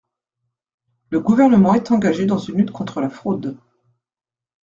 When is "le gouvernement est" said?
1.11-1.91